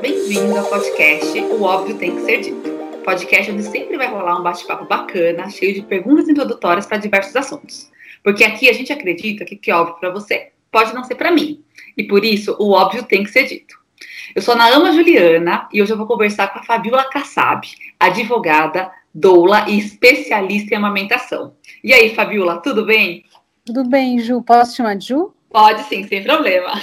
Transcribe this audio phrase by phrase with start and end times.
[0.00, 2.70] bem-vindo ao podcast O Óbvio Tem Que Ser Dito.
[3.04, 7.90] Podcast onde sempre vai rolar um bate-papo bacana, cheio de perguntas introdutórias para diversos assuntos.
[8.24, 11.16] Porque aqui a gente acredita que o que é óbvio para você pode não ser
[11.16, 11.62] para mim.
[11.98, 13.78] E por isso, o óbvio tem que ser dito.
[14.34, 18.90] Eu sou a Naama Juliana e hoje eu vou conversar com a Fabiola Kassab, advogada,
[19.14, 21.54] doula e especialista em amamentação.
[21.84, 23.24] E aí, Fabiola, tudo bem?
[23.66, 24.40] Tudo bem, Ju.
[24.40, 25.34] Posso chamar de Ju?
[25.50, 26.80] Pode sim, sem problema.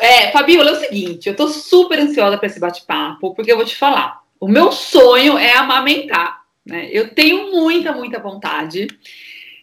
[0.00, 3.66] É, Fabiola, é o seguinte, eu tô super ansiosa para esse bate-papo, porque eu vou
[3.66, 4.22] te falar.
[4.40, 6.88] O meu sonho é amamentar, né?
[6.90, 8.88] Eu tenho muita, muita vontade.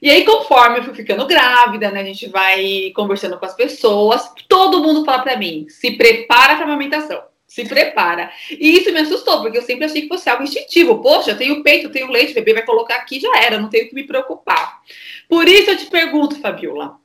[0.01, 4.31] E aí, conforme eu fui ficando grávida, né, a gente vai conversando com as pessoas,
[4.47, 8.31] todo mundo fala para mim: se prepara para amamentação, se prepara.
[8.49, 11.01] E isso me assustou, porque eu sempre achei que fosse algo instintivo.
[11.01, 13.69] Poxa, eu tenho peito, eu tenho leite, o bebê vai colocar aqui, já era, não
[13.69, 14.79] tenho que me preocupar.
[15.27, 16.95] Por isso eu te pergunto, Fabiola,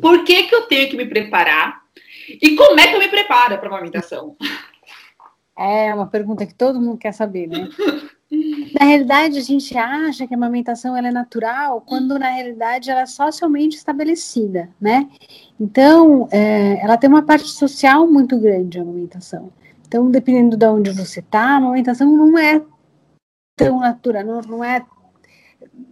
[0.00, 1.83] por que, que eu tenho que me preparar
[2.28, 4.36] e como é que eu me preparo para a amamentação?
[5.56, 7.68] É uma pergunta que todo mundo quer saber, né?
[8.78, 13.02] Na realidade, a gente acha que a amamentação ela é natural, quando na realidade ela
[13.02, 15.08] é socialmente estabelecida, né?
[15.60, 19.52] Então, é, ela tem uma parte social muito grande, a amamentação.
[19.86, 22.60] Então, dependendo de onde você está, a amamentação não é
[23.56, 24.84] tão natural, não, não é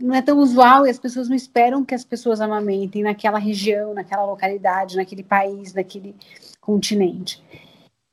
[0.01, 3.95] não é tão usual e as pessoas não esperam que as pessoas amamentem naquela região,
[3.95, 6.15] naquela localidade, naquele país, naquele
[6.61, 7.42] continente.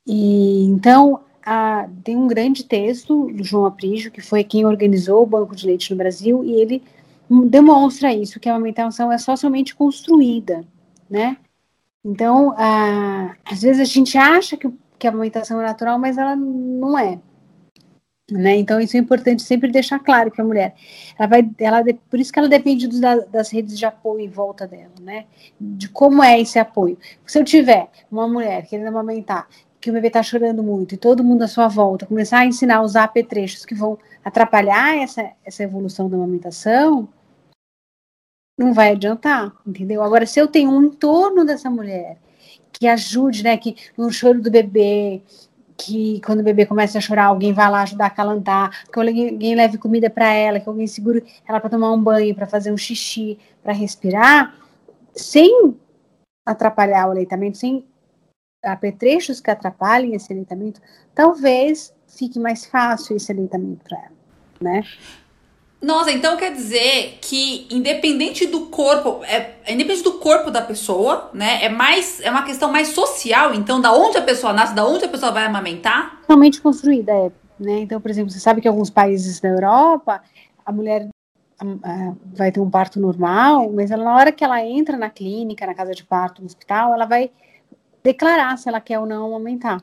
[0.05, 5.27] E então a, tem um grande texto do João Aprígio, que foi quem organizou o
[5.27, 6.83] Banco de Leite no Brasil, e ele
[7.47, 10.63] demonstra isso, que a amamentação é socialmente construída,
[11.09, 11.37] né?
[12.03, 16.35] Então, a, às vezes a gente acha que, que a amamentação é natural, mas ela
[16.35, 17.19] não é.
[18.31, 18.57] Né?
[18.57, 20.75] Então, isso é importante sempre deixar claro que a mulher,
[21.17, 24.67] ela vai, ela, por isso que ela depende dos, das redes de apoio em volta
[24.67, 25.25] dela, né?
[25.59, 26.97] De como é esse apoio.
[27.25, 29.47] Se eu tiver uma mulher querendo amamentar,
[29.81, 32.77] que o bebê está chorando muito, e todo mundo à sua volta começar a ensinar
[32.77, 37.07] a usar apetrechos que vão atrapalhar essa, essa evolução da amamentação,
[38.57, 40.03] não vai adiantar, entendeu?
[40.03, 42.17] Agora, se eu tenho um entorno dessa mulher
[42.73, 45.21] que ajude, né, que no choro do bebê,
[45.79, 49.55] que quando o bebê começa a chorar, alguém vai lá ajudar a calentar, que alguém
[49.55, 52.77] leve comida para ela, que alguém segure ela para tomar um banho, para fazer um
[52.77, 54.53] xixi, para respirar,
[55.15, 55.73] sem
[56.45, 57.85] atrapalhar o aleitamento, sem
[58.61, 60.81] apetrechos que atrapalhem esse aleitamento,
[61.15, 64.15] talvez fique mais fácil esse aleitamento para ela,
[64.59, 64.83] né?
[65.81, 71.29] Nossa, então quer dizer que independente do corpo, é, é, independente do corpo da pessoa,
[71.33, 71.63] né?
[71.63, 75.05] É mais é uma questão mais social, então da onde a pessoa nasce, da onde
[75.05, 76.19] a pessoa vai amamentar?
[76.21, 77.79] Totalmente construída, é, né?
[77.79, 80.21] Então, por exemplo, você sabe que em alguns países da Europa
[80.65, 81.07] a mulher
[81.57, 85.09] a, a, vai ter um parto normal, mas ela, na hora que ela entra na
[85.09, 87.31] clínica, na casa de parto, no hospital, ela vai
[88.03, 89.81] declarar se ela quer ou não amamentar.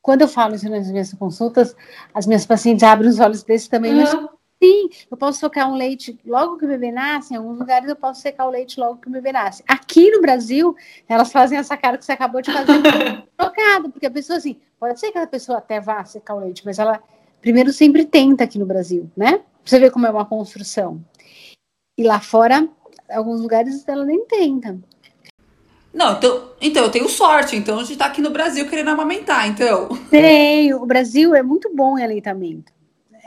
[0.00, 1.74] Quando eu falo isso nas minhas consultas,
[2.14, 4.00] as minhas pacientes abrem os olhos desse também, uhum.
[4.00, 7.88] mas Sim, eu posso tocar um leite logo que o bebê nasce, em alguns lugares
[7.88, 9.62] eu posso secar o leite logo que o bebê nasce.
[9.68, 10.74] Aqui no Brasil,
[11.08, 12.82] elas fazem essa cara que você acabou de fazer,
[13.38, 16.62] trocado, porque a pessoa assim, pode ser que a pessoa até vá secar o leite,
[16.64, 17.00] mas ela
[17.40, 19.38] primeiro sempre tenta aqui no Brasil, né?
[19.38, 21.00] Pra você ver como é uma construção.
[21.96, 22.68] E lá fora,
[23.08, 24.76] alguns lugares ela nem tenta.
[25.94, 29.46] Não, então, então eu tenho sorte, então a gente tá aqui no Brasil querendo amamentar,
[29.48, 29.88] então.
[30.10, 32.77] Tenho, o Brasil é muito bom em aleitamento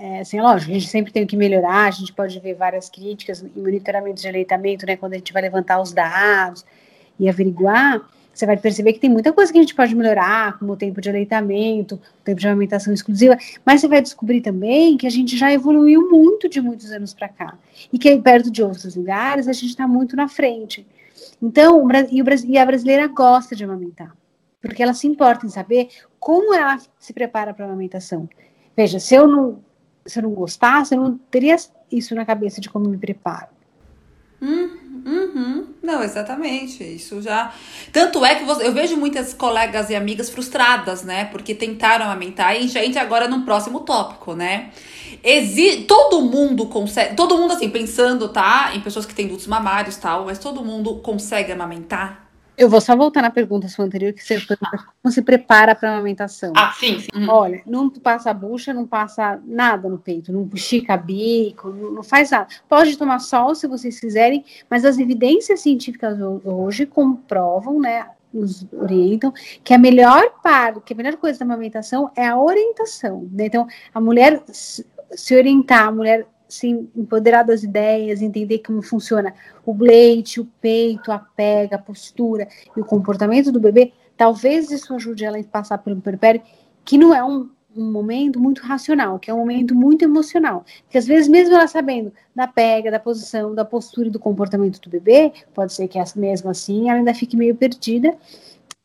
[0.01, 3.43] é, assim, lógico, a gente sempre tem que melhorar, a gente pode ver várias críticas
[3.43, 6.65] em monitoramento de aleitamento, né, quando a gente vai levantar os dados
[7.19, 8.01] e averiguar,
[8.33, 10.99] você vai perceber que tem muita coisa que a gente pode melhorar, como o tempo
[10.99, 15.37] de aleitamento, o tempo de amamentação exclusiva, mas você vai descobrir também que a gente
[15.37, 17.55] já evoluiu muito de muitos anos para cá,
[17.93, 20.83] e que perto de outros lugares a gente está muito na frente.
[21.39, 24.17] Então, e a brasileira gosta de amamentar,
[24.59, 25.89] porque ela se importa em saber
[26.19, 28.27] como ela se prepara para a amamentação.
[28.75, 29.59] Veja, se eu não
[30.05, 31.55] se eu não gostasse, eu não teria
[31.91, 33.47] isso na cabeça de como me preparo.
[34.41, 35.67] Hum, uhum.
[35.83, 36.83] Não, exatamente.
[36.83, 37.53] Isso já.
[37.91, 38.65] Tanto é que você...
[38.65, 41.25] eu vejo muitas colegas e amigas frustradas, né?
[41.25, 44.71] Porque tentaram amamentar e gente agora no próximo tópico, né?
[45.23, 45.83] Exi...
[45.83, 47.15] Todo mundo consegue.
[47.15, 48.71] Todo mundo, assim, pensando, tá?
[48.73, 52.20] Em pessoas que têm dutos mamários e tal, mas todo mundo consegue amamentar?
[52.61, 55.89] Eu vou só voltar na pergunta sua anterior, que você pergunta como se prepara para
[55.89, 56.53] a amamentação.
[56.55, 57.07] Ah, sim, sim.
[57.15, 57.27] Uhum.
[57.27, 62.03] Olha, não passa a bucha, não passa nada no peito, não estica bico, não, não
[62.03, 62.47] faz nada.
[62.69, 69.33] Pode tomar sol se vocês quiserem, mas as evidências científicas hoje comprovam, né, nos orientam
[69.63, 73.27] que a melhor parte, que a melhor coisa da amamentação é a orientação.
[73.31, 73.47] Né?
[73.47, 79.33] Então, a mulher se orientar, a mulher se empoderar das ideias, entender como funciona
[79.65, 84.93] o leite, o peito, a pega, a postura e o comportamento do bebê, talvez isso
[84.93, 86.41] ajude ela a passar pelo puerpério,
[86.83, 90.65] que não é um, um momento muito racional, que é um momento muito emocional.
[90.83, 94.79] Porque às vezes, mesmo ela sabendo da pega, da posição, da postura e do comportamento
[94.81, 98.15] do bebê, pode ser que mesmo assim ela ainda fique meio perdida,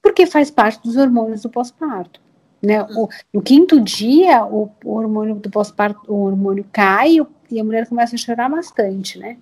[0.03, 2.21] porque faz parte dos hormônios do pós-parto.
[2.63, 2.83] Né?
[2.83, 7.21] O, no quinto dia, o, o hormônio do pós-parto, o hormônio cai
[7.51, 9.37] e a mulher começa a chorar bastante, né?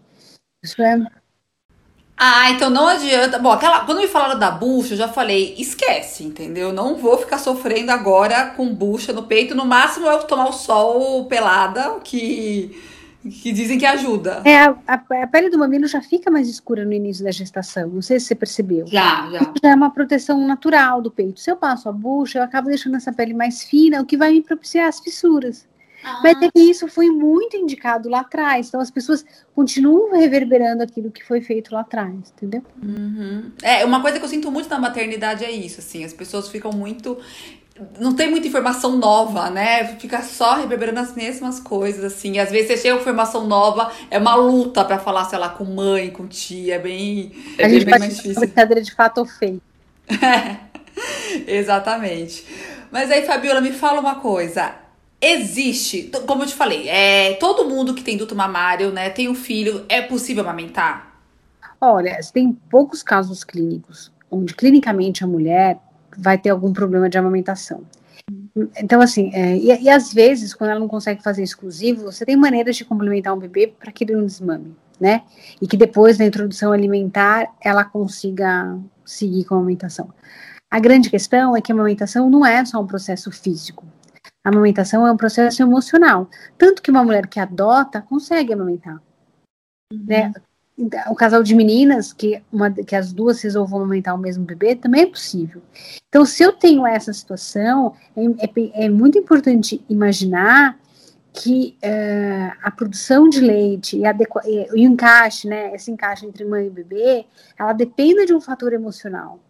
[0.63, 0.99] Isso é
[2.17, 3.39] ah, então não adianta.
[3.39, 6.73] Bom, aquela, quando me falaram da bucha, eu já falei, esquece, entendeu?
[6.73, 9.55] Não vou ficar sofrendo agora com bucha no peito.
[9.55, 12.81] No máximo eu tomar o sol pelada, que,
[13.43, 14.43] que dizem que ajuda.
[14.45, 17.89] É, a, a, pele do mamilo já fica mais escura no início da gestação.
[17.89, 18.87] Não sei se você percebeu.
[18.87, 19.41] Já, já.
[19.41, 21.41] Isso já é uma proteção natural do peito.
[21.41, 24.31] Se eu passo a bucha, eu acabo deixando essa pele mais fina, o que vai
[24.31, 25.67] me propiciar as fissuras.
[26.05, 26.21] Ah.
[26.23, 28.69] Mas é que isso foi muito indicado lá atrás.
[28.69, 29.25] Então as pessoas
[29.55, 32.63] continuam reverberando aquilo que foi feito lá atrás, entendeu?
[32.83, 33.51] Uhum.
[33.63, 36.71] É, uma coisa que eu sinto muito na maternidade é isso, assim, as pessoas ficam
[36.73, 37.19] muito.
[37.99, 39.97] Não tem muita informação nova, né?
[39.99, 42.39] Fica só reverberando as mesmas coisas, assim.
[42.39, 45.65] Às vezes você chega com informação nova, é uma luta para falar, sei lá, com
[45.65, 47.33] mãe, com tia, é bem.
[47.59, 48.41] É a gente bem mais difícil.
[48.41, 49.61] brincadeira de fato ou feio.
[50.09, 50.57] É,
[51.59, 52.47] exatamente.
[52.93, 54.84] Mas aí, Fabiola, me fala uma coisa
[55.25, 59.35] existe, como eu te falei, é, todo mundo que tem duto mamário, né, tem um
[59.35, 61.21] filho, é possível amamentar?
[61.81, 65.79] Olha, tem poucos casos clínicos onde clinicamente a mulher
[66.17, 67.83] vai ter algum problema de amamentação.
[68.77, 72.37] Então, assim, é, e, e, às vezes, quando ela não consegue fazer exclusivo, você tem
[72.37, 75.23] maneiras de complementar um bebê para que ele não desmame, né?
[75.61, 80.09] E que depois, na introdução alimentar, ela consiga seguir com a amamentação.
[80.71, 83.85] A grande questão é que a amamentação não é só um processo físico,
[84.45, 86.29] a amamentação é um processo emocional.
[86.59, 89.01] Tanto que uma mulher que adota consegue amamentar.
[89.91, 90.05] Uhum.
[90.07, 90.33] Né?
[90.77, 94.75] Então, o casal de meninas, que, uma, que as duas resolvam amamentar o mesmo bebê,
[94.75, 95.63] também é possível.
[96.09, 100.79] Então, se eu tenho essa situação, é, é, é muito importante imaginar
[101.33, 106.67] que uh, a produção de leite e, e, o encaixe, né, esse encaixe entre mãe
[106.67, 107.27] e bebê,
[107.59, 109.41] ela depende de um fator emocional.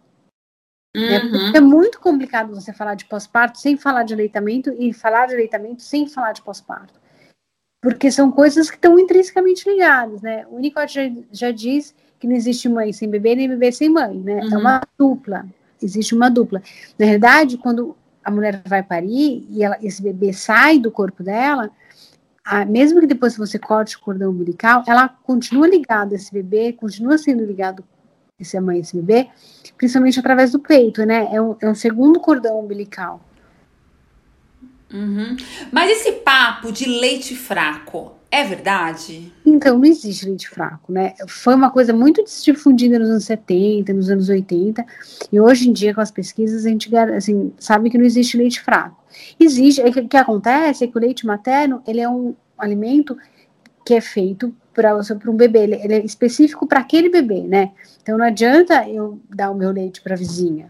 [0.95, 1.19] Né?
[1.19, 1.51] Uhum.
[1.53, 5.81] É muito complicado você falar de pós-parto sem falar de aleitamento e falar de aleitamento
[5.81, 6.93] sem falar de pós-parto.
[7.81, 10.45] Porque são coisas que estão intrinsecamente ligadas, né?
[10.49, 11.01] O Winnicott já,
[11.31, 14.39] já diz que não existe mãe sem bebê, nem bebê sem mãe, né?
[14.39, 14.53] É uhum.
[14.53, 15.45] É uma dupla.
[15.81, 16.63] Existe uma dupla.
[16.97, 21.69] Na verdade, quando a mulher vai parir e ela, esse bebê sai do corpo dela,
[22.43, 26.71] a, mesmo que depois você corte o cordão umbilical, ela continua ligada a esse bebê,
[26.71, 27.83] continua sendo ligado
[28.39, 29.29] esse mãe, esse bebê,
[29.77, 31.29] principalmente através do peito, né?
[31.31, 33.21] É um, é um segundo cordão umbilical.
[34.93, 35.35] Uhum.
[35.71, 39.31] Mas esse papo de leite fraco é verdade?
[39.45, 41.13] Então, não existe leite fraco, né?
[41.27, 44.85] Foi uma coisa muito difundida nos anos 70, nos anos 80,
[45.31, 48.61] e hoje em dia, com as pesquisas, a gente assim, sabe que não existe leite
[48.61, 49.01] fraco.
[49.39, 53.17] Existe, é que, o que acontece é que o leite materno, ele é um alimento
[53.85, 57.71] que é feito para um bebê, ele, ele é específico para aquele bebê, né?
[58.01, 60.67] Então não adianta eu dar o meu leite para a vizinha,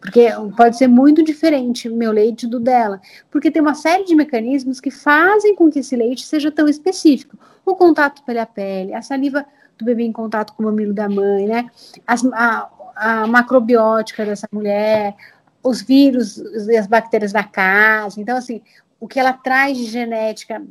[0.00, 4.14] porque pode ser muito diferente o meu leite do dela, porque tem uma série de
[4.14, 7.38] mecanismos que fazem com que esse leite seja tão específico.
[7.64, 9.46] O contato pele a pele, a saliva
[9.78, 11.70] do bebê em contato com o mamilo da mãe, né?
[12.06, 15.14] As, a, a macrobiótica dessa mulher,
[15.62, 18.20] os vírus e as bactérias da casa.
[18.20, 18.60] Então, assim,
[19.00, 20.62] o que ela traz de genética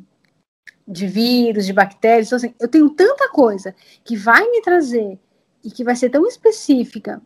[0.87, 2.27] de vírus, de bactérias.
[2.27, 5.19] Então, assim, eu tenho tanta coisa que vai me trazer
[5.63, 7.21] e que vai ser tão específica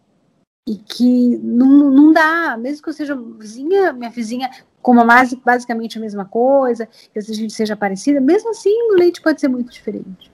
[0.67, 4.49] e que não, não dá, mesmo que eu seja vizinha, minha vizinha
[4.81, 9.21] coma mais, basicamente a mesma coisa, que a gente seja parecida, mesmo assim o leite
[9.21, 10.31] pode ser muito diferente.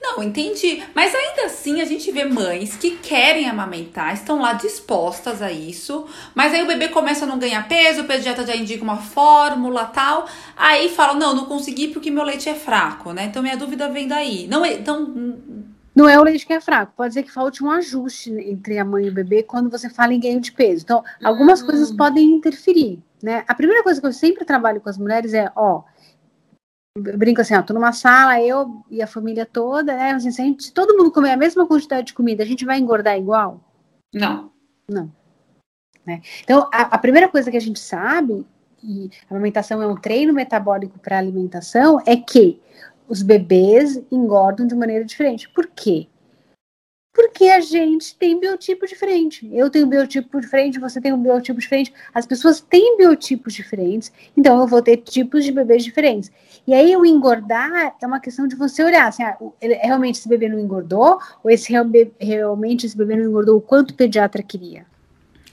[0.00, 0.82] Não, entendi.
[0.94, 6.06] Mas ainda assim a gente vê mães que querem amamentar, estão lá dispostas a isso,
[6.34, 9.84] mas aí o bebê começa a não ganhar peso, o pediatra já indica uma fórmula
[9.84, 10.26] tal,
[10.56, 13.26] aí fala, não, não consegui porque meu leite é fraco, né?
[13.26, 14.48] Então minha dúvida vem daí.
[14.48, 15.14] Não é, então
[15.94, 18.84] não é o leite que é fraco, pode ser que falte um ajuste entre a
[18.84, 20.82] mãe e o bebê quando você fala em ganho de peso.
[20.84, 21.66] Então, algumas uhum.
[21.66, 23.44] coisas podem interferir, né?
[23.46, 25.82] A primeira coisa que eu sempre trabalho com as mulheres é, ó,
[26.98, 30.12] brinco assim, ó, tô numa sala, eu e a família toda, né?
[30.12, 32.78] Assim, se, gente, se todo mundo comer a mesma quantidade de comida, a gente vai
[32.78, 33.60] engordar igual?
[34.12, 34.50] Não.
[34.88, 35.10] Não.
[36.04, 36.20] Né?
[36.42, 38.44] Então, a, a, primeira coisa que a gente sabe,
[38.82, 42.60] e a amamentação é um treino metabólico para alimentação, é que
[43.08, 45.48] os bebês engordam de maneira diferente.
[45.48, 46.08] Por quê?
[47.12, 49.48] Porque a gente tem biotipo diferente.
[49.52, 51.92] Eu tenho biotipo diferente, você tem um biotipo diferente.
[52.14, 56.30] As pessoas têm biotipos diferentes, então eu vou ter tipos de bebês diferentes.
[56.66, 60.48] E aí o engordar é uma questão de você olhar, assim, ah, realmente esse bebê
[60.48, 61.18] não engordou?
[61.42, 61.72] Ou esse
[62.20, 64.86] realmente esse bebê não engordou o quanto o pediatra queria?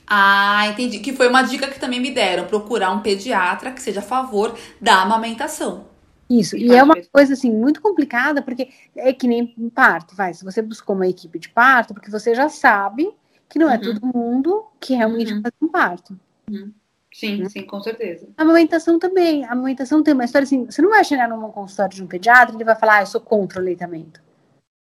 [0.06, 1.00] Ah, entendi.
[1.00, 4.56] Que foi uma dica que também me deram, procurar um pediatra que seja a favor
[4.80, 5.87] da amamentação.
[6.28, 10.34] Isso, e é uma coisa assim muito complicada, porque é que nem parto, vai.
[10.34, 13.10] Se você buscou uma equipe de parto, porque você já sabe
[13.48, 13.80] que não é uhum.
[13.80, 15.40] todo mundo que realmente uhum.
[15.40, 16.18] faz um parto.
[16.50, 16.72] Uhum.
[17.12, 17.48] Sim, né?
[17.48, 18.28] sim, com certeza.
[18.36, 19.44] A amamentação também.
[19.44, 22.54] A amamentação tem uma história assim: você não vai chegar num consultório de um pediatra
[22.54, 24.20] e ele vai falar, ah, eu sou contra o aleitamento.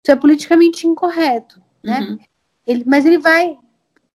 [0.04, 2.00] Isso é politicamente incorreto, né?
[2.00, 2.20] Uhum.
[2.66, 3.58] Ele, mas ele vai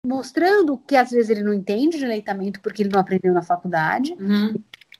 [0.06, 4.12] mostrando que às vezes ele não entende de aleitamento porque ele não aprendeu na faculdade,
[4.12, 4.54] uhum.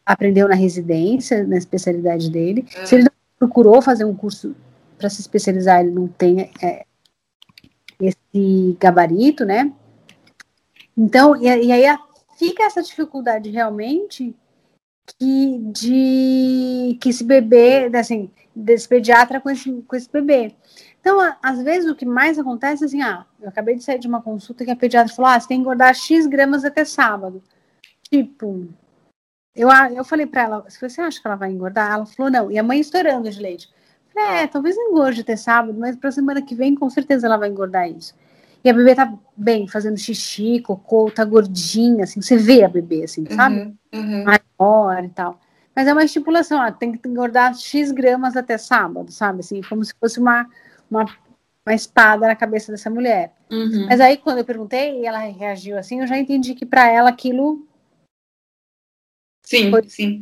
[0.07, 2.65] Aprendeu na residência, na especialidade dele.
[2.77, 2.87] É.
[2.87, 4.55] Se ele não procurou fazer um curso
[4.97, 6.87] para se especializar, ele não tem é,
[8.01, 9.73] esse gabarito, né?
[10.97, 11.99] Então, e, e aí
[12.39, 14.35] fica essa dificuldade realmente
[15.19, 20.55] que de que esse bebê, assim, desse pediatra com esse, com esse bebê.
[21.01, 24.09] Então, às vezes, o que mais acontece é assim, ah, eu acabei de sair de
[24.09, 27.43] uma consulta que a pediatra falou, ah, você tem que engordar X gramas até sábado.
[28.11, 28.69] Tipo,
[29.57, 31.93] eu, eu falei para ela, você acha que ela vai engordar?
[31.93, 32.51] Ela falou, não.
[32.51, 33.69] E a mãe estourando de leite.
[34.13, 37.49] falei, é, talvez engorde até sábado, mas para semana que vem, com certeza ela vai
[37.49, 38.15] engordar isso.
[38.63, 43.05] E a bebê tá bem, fazendo xixi, cocô, tá gordinha, assim, você vê a bebê,
[43.05, 43.57] assim, sabe?
[43.57, 44.25] Uhum, uhum.
[44.25, 45.41] Maior e tal.
[45.75, 49.41] Mas é uma estipulação, ó, tem que engordar X gramas até sábado, sabe?
[49.41, 50.49] Assim, como se fosse uma
[50.91, 51.05] uma,
[51.65, 53.33] uma espada na cabeça dessa mulher.
[53.51, 53.87] Uhum.
[53.89, 57.11] Mas aí, quando eu perguntei e ela reagiu assim, eu já entendi que para ela
[57.11, 57.67] aquilo.
[59.47, 60.21] Sim, sim.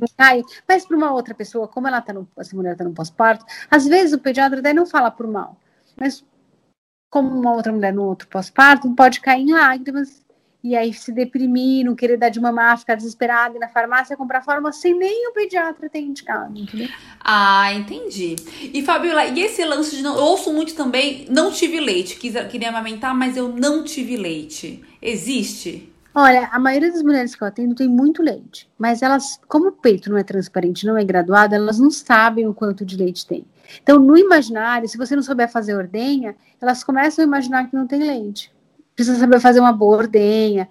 [0.69, 3.87] Mas para uma outra pessoa, como ela tá no, essa mulher está no pós-parto, às
[3.87, 5.59] vezes o pediatra até não fala por mal.
[5.97, 6.23] Mas
[7.09, 10.23] como uma outra mulher no outro pós-parto, pode cair em lágrimas
[10.63, 14.43] e aí se deprimir, não querer dar de mamar, ficar desesperado, ir na farmácia comprar
[14.43, 16.89] fórmula sem nem o pediatra ter indicado, entendeu?
[17.21, 18.37] Ah, entendi.
[18.61, 20.17] E Fabiola, e esse lance de não.
[20.17, 24.85] Eu ouço muito também, não tive leite, quis, queria amamentar, mas eu não tive leite.
[25.01, 25.94] Existe?
[26.15, 29.73] Olha, a maioria das mulheres que eu atendo tem muito leite, mas elas, como o
[29.73, 33.45] peito não é transparente, não é graduado, elas não sabem o quanto de leite tem.
[33.83, 37.87] Então, no imaginário, se você não souber fazer ordenha, elas começam a imaginar que não
[37.87, 38.55] tem leite
[38.95, 40.69] precisa saber fazer uma boa ordenha,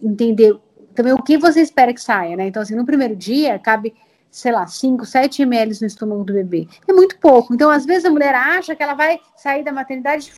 [0.00, 0.56] entender
[0.94, 2.46] também o que você espera que saia, né?
[2.46, 3.94] Então, assim, no primeiro dia, cabe,
[4.30, 6.68] sei lá, 5, 7 ml no estômago do bebê.
[6.86, 7.54] É muito pouco.
[7.54, 10.32] Então, às vezes, a mulher acha que ela vai sair da maternidade.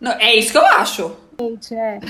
[0.00, 1.14] Não, é isso que eu acho.
[1.72, 2.00] É.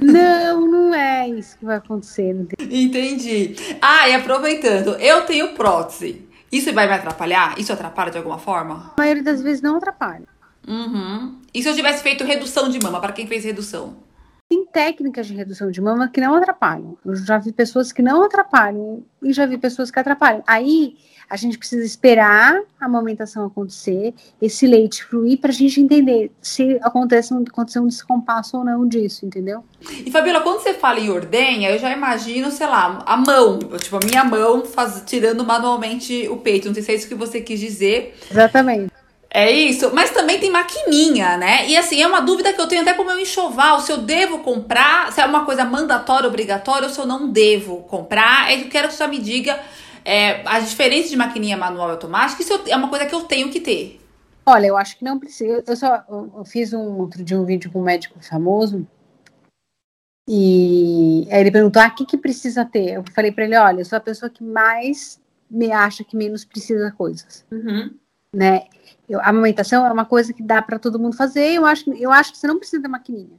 [0.00, 2.34] Não, não é isso que vai acontecer.
[2.70, 3.56] Entendi.
[3.80, 6.28] Ah, e aproveitando, eu tenho prótese.
[6.50, 7.58] Isso vai me atrapalhar?
[7.58, 8.92] Isso atrapalha de alguma forma?
[8.96, 10.28] A maioria das vezes não atrapalha.
[10.68, 11.40] Uhum.
[11.52, 13.96] E se eu tivesse feito redução de mama, para quem fez redução?
[14.72, 16.96] Técnicas de redução de mama que não atrapalham.
[17.04, 20.42] Eu já vi pessoas que não atrapalham e já vi pessoas que atrapalham.
[20.46, 20.96] Aí
[21.32, 26.78] a gente precisa esperar a amamentação acontecer, esse leite fluir, para a gente entender se
[26.82, 29.64] acontece um, aconteceu um descompasso ou não disso, entendeu?
[30.04, 33.96] E Fabiola, quando você fala em ordenha, eu já imagino, sei lá, a mão, tipo,
[33.96, 36.68] a minha mão faz, tirando manualmente o peito.
[36.68, 38.14] Não sei se é isso que você quis dizer.
[38.30, 38.92] Exatamente.
[39.34, 41.66] É isso, mas também tem maquininha, né?
[41.66, 43.98] E assim, é uma dúvida que eu tenho até com o meu enxoval, se eu
[43.98, 48.52] devo comprar, se é uma coisa mandatória, obrigatória, ou se eu não devo comprar.
[48.52, 49.58] Eu quero que você me diga
[50.04, 53.50] é, a diferença de maquininha manual e automática, isso é uma coisa que eu tenho
[53.50, 53.98] que ter.
[54.44, 55.64] Olha, eu acho que não precisa.
[55.66, 58.86] Eu só eu fiz um outro dia um vídeo com um médico famoso
[60.28, 62.94] e aí ele perguntou: ah, o que, que precisa ter?
[62.94, 65.20] Eu falei para ele: olha, eu sou a pessoa que mais
[65.50, 67.44] me acha que menos precisa coisas.
[67.50, 67.94] Uhum.
[68.34, 68.64] Né?
[69.12, 71.52] Eu, a amamentação é uma coisa que dá para todo mundo fazer.
[71.52, 73.38] Eu acho, eu acho que você não precisa da maquininha.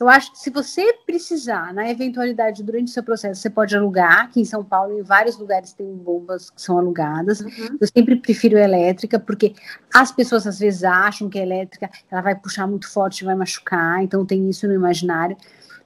[0.00, 4.24] Eu acho que se você precisar, na eventualidade, durante o seu processo, você pode alugar.
[4.24, 7.40] Aqui em São Paulo, em vários lugares tem bombas que são alugadas.
[7.40, 7.78] Uhum.
[7.80, 9.54] Eu sempre prefiro elétrica, porque
[9.94, 14.02] as pessoas às vezes acham que a elétrica ela vai puxar muito forte, vai machucar.
[14.02, 15.36] Então tem isso no imaginário.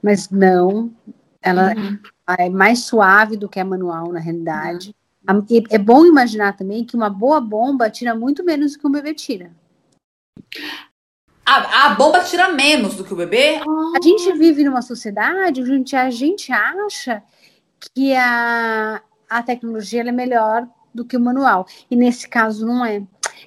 [0.01, 0.91] Mas não,
[1.39, 1.99] ela uhum.
[2.39, 4.95] é mais suave do que a manual, na realidade.
[5.69, 9.13] É bom imaginar também que uma boa bomba tira muito menos do que um bebê
[9.13, 9.51] tira.
[11.45, 13.61] A, a bomba tira menos do que o bebê?
[13.95, 17.23] A gente vive numa sociedade onde a gente acha
[17.79, 21.67] que a, a tecnologia é melhor do que o manual.
[21.89, 23.01] E nesse caso não é.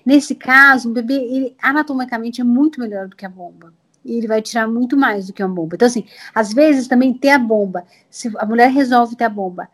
[0.04, 3.72] Nesse caso, o bebê, ele, anatomicamente, é muito melhor do que a bomba.
[4.04, 5.75] E ele vai tirar muito mais do que uma bomba.
[5.75, 9.68] Então, assim, às vezes também ter a bomba, se a mulher resolve ter a bomba,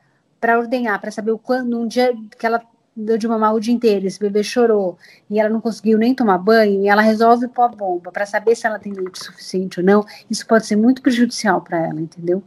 [0.46, 2.62] para ordenhar, para saber o quando, num dia que ela
[2.94, 4.96] deu de mamar o dia inteiro, esse bebê chorou
[5.28, 8.54] e ela não conseguiu nem tomar banho, e ela resolve pôr a bomba para saber
[8.54, 12.44] se ela tem leite suficiente ou não, isso pode ser muito prejudicial para ela, entendeu?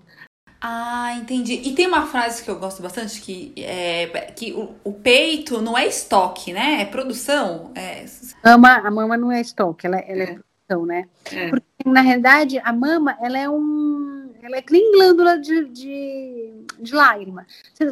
[0.61, 1.55] Ah, entendi.
[1.55, 5.77] E tem uma frase que eu gosto bastante que é que o, o peito não
[5.77, 6.81] é estoque, né?
[6.81, 7.71] É produção.
[7.75, 8.05] É...
[8.43, 10.23] A, mama, a mama não é estoque, ela, ela é.
[10.23, 11.05] é produção, né?
[11.33, 11.49] É.
[11.49, 13.99] Porque na realidade a mama ela é um
[14.41, 16.48] ela é que nem glândula de, de,
[16.79, 17.45] de lágrima.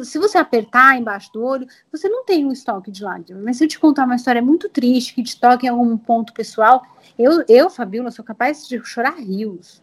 [0.04, 3.44] Se, você apertar embaixo do olho, você não tem um estoque de lágrimas.
[3.44, 6.32] Mas se eu te contar uma história muito triste, que te toque em algum ponto
[6.32, 6.82] pessoal,
[7.18, 9.82] eu, eu Fabiola, sou capaz de chorar rios.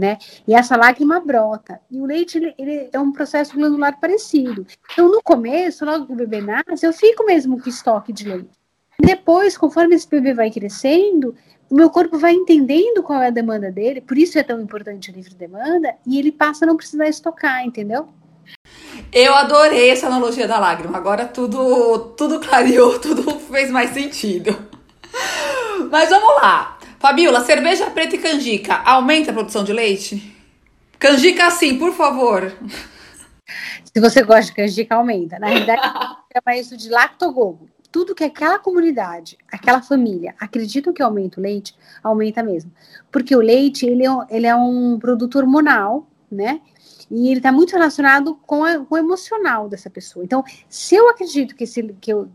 [0.00, 0.18] Né?
[0.46, 1.80] E essa lágrima brota.
[1.88, 4.66] E o leite ele, ele, é um processo glandular parecido.
[4.92, 8.50] Então, no começo, logo que o bebê nasce, eu fico mesmo com estoque de leite.
[8.98, 11.34] Depois, conforme esse bebê vai crescendo,
[11.70, 15.10] o meu corpo vai entendendo qual é a demanda dele, por isso é tão importante
[15.10, 18.08] a livre demanda, e ele passa a não precisar estocar, entendeu?
[19.12, 20.96] Eu adorei essa analogia da lágrima.
[20.96, 24.56] Agora tudo, tudo clareou, tudo fez mais sentido.
[25.90, 26.78] Mas vamos lá.
[26.98, 30.34] Fabiola, cerveja preta e canjica aumenta a produção de leite?
[30.98, 32.52] Canjica sim, por favor.
[33.92, 35.38] Se você gosta de canjica, aumenta.
[35.38, 41.38] Na realidade, chama isso de lactogogo tudo que aquela comunidade, aquela família acredita que aumenta
[41.38, 42.72] o leite, aumenta mesmo.
[43.08, 46.60] Porque o leite, ele é, ele é um produto hormonal, né?
[47.10, 50.24] E ele está muito relacionado com, a, com, o emocional dessa pessoa.
[50.24, 52.28] Então, se eu acredito que, esse, que, eu,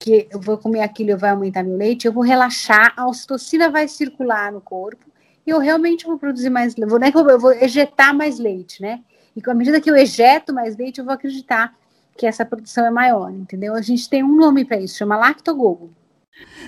[0.00, 3.70] que eu vou comer aquilo e vai aumentar meu leite, eu vou relaxar, a ocitocina
[3.70, 5.06] vai circular no corpo
[5.46, 7.04] e eu realmente vou produzir mais leite.
[7.04, 9.00] É que eu vou ejetar mais leite, né?
[9.36, 11.74] E à medida que eu ejeto mais leite, eu vou acreditar
[12.16, 13.74] que essa produção é maior, entendeu?
[13.74, 15.92] A gente tem um nome para isso, chama lactogogo.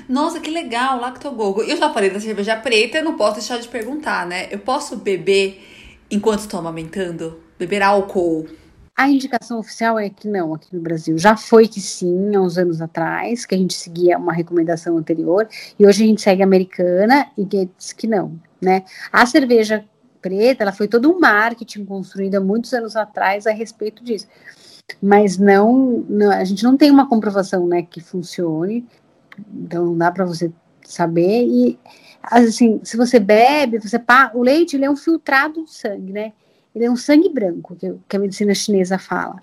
[0.09, 1.63] Nossa, que legal, lactogogo.
[1.63, 4.49] Eu já falei da cerveja preta, eu não posso deixar de perguntar, né?
[4.51, 5.76] Eu posso beber
[6.11, 7.41] enquanto estou amamentando?
[7.59, 8.47] Beber álcool?
[8.97, 11.19] A indicação oficial é que não, aqui no Brasil.
[11.19, 15.47] Já foi que sim, há uns anos atrás, que a gente seguia uma recomendação anterior,
[15.79, 18.85] e hoje a gente segue a americana e que diz que não, né?
[19.13, 19.85] A cerveja
[20.23, 24.27] preta, ela foi todo um marketing construído há muitos anos atrás a respeito disso
[25.01, 28.87] mas não, não, a gente não tem uma comprovação, né, que funcione,
[29.55, 30.53] então não dá para você
[30.85, 31.79] saber e
[32.31, 36.33] assim, se você bebe, você pá, o leite ele é um filtrado do sangue, né?
[36.75, 39.39] Ele é um sangue branco que, que a medicina chinesa fala.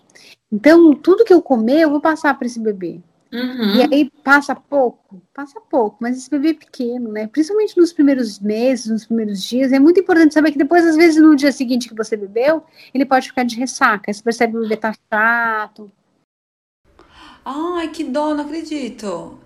[0.51, 2.99] Então, tudo que eu comer, eu vou passar para esse bebê.
[3.33, 3.75] Uhum.
[3.75, 7.25] E aí passa pouco, passa pouco, mas esse bebê é pequeno, né?
[7.25, 11.19] Principalmente nos primeiros meses, nos primeiros dias, é muito importante saber que depois, às vezes,
[11.19, 14.13] no dia seguinte que você bebeu, ele pode ficar de ressaca.
[14.13, 15.91] Você percebe que o bebê tá chato.
[17.43, 19.39] Ai, que dó, não acredito.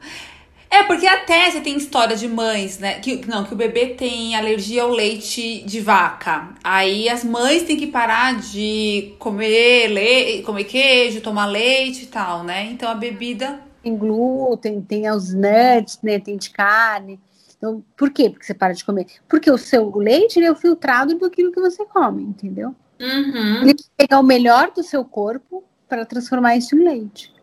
[0.69, 2.99] É, porque até você tem história de mães, né?
[2.99, 6.49] Que, não, que o bebê tem alergia ao leite de vaca.
[6.63, 12.43] Aí as mães têm que parar de comer, le comer queijo, tomar leite e tal,
[12.43, 12.65] né?
[12.65, 16.19] Então a bebida tem glúten, tem os nuts, né?
[16.19, 17.19] Tem de carne.
[17.57, 18.29] Então, por quê?
[18.29, 19.07] Porque você para de comer?
[19.27, 22.75] Porque o seu leite é o filtrado do que você come, entendeu?
[22.99, 23.63] Uhum.
[23.63, 27.33] Ele pegar o melhor do seu corpo para transformar isso em leite.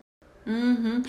[0.46, 1.02] Uhum.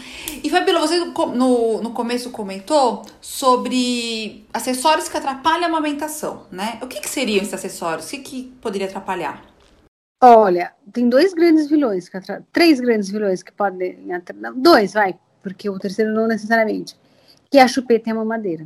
[0.44, 6.80] E Fabíola, você no, no começo comentou sobre acessórios que atrapalham a amamentação, né?
[6.82, 8.08] O que, que seriam esses acessórios?
[8.08, 9.44] O que, que poderia atrapalhar?
[10.24, 12.10] Olha, tem dois grandes vilões,
[12.52, 14.08] três grandes vilões que podem.
[14.56, 16.98] Dois, vai, porque o terceiro não necessariamente.
[17.52, 18.66] Que é a chupeta e a mamadeira.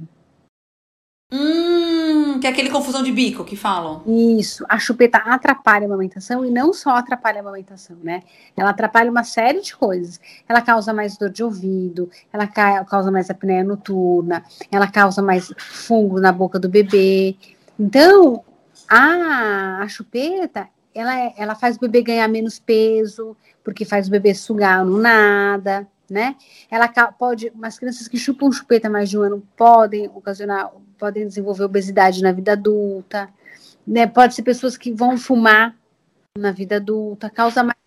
[1.32, 4.02] Hum, que é aquele confusão de bico que falam.
[4.08, 8.24] Isso, a chupeta atrapalha a amamentação e não só atrapalha a amamentação, né?
[8.58, 10.20] Ela atrapalha uma série de coisas.
[10.48, 16.20] Ela causa mais dor de ouvido, ela causa mais apneia noturna, ela causa mais fungo
[16.20, 17.36] na boca do bebê.
[17.80, 18.44] Então,
[18.88, 24.12] a, a chupeta ela, é, ela faz o bebê ganhar menos peso, porque faz o
[24.12, 26.36] bebê sugar no nada, né?
[26.70, 31.64] Ela pode, umas crianças que chupam chupeta mais de um ano podem ocasionar, podem desenvolver
[31.64, 33.30] obesidade na vida adulta,
[33.88, 34.06] né?
[34.06, 35.76] Pode ser pessoas que vão fumar
[36.38, 37.78] na vida adulta, causa mais